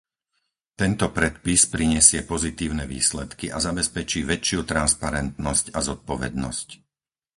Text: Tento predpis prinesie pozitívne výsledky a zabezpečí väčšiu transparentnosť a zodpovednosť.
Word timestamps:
Tento 0.81 1.05
predpis 1.17 1.61
prinesie 1.75 2.21
pozitívne 2.33 2.85
výsledky 2.93 3.45
a 3.55 3.61
zabezpečí 3.67 4.19
väčšiu 4.31 4.59
transparentnosť 4.71 5.65
a 5.77 5.79
zodpovednosť. 5.89 6.67